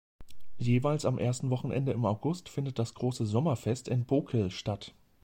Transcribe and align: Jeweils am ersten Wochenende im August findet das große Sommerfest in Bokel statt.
Jeweils 0.57 1.05
am 1.05 1.19
ersten 1.19 1.51
Wochenende 1.51 1.91
im 1.91 2.05
August 2.05 2.49
findet 2.49 2.79
das 2.79 2.95
große 2.95 3.27
Sommerfest 3.27 3.87
in 3.87 4.05
Bokel 4.07 4.49
statt. 4.49 4.95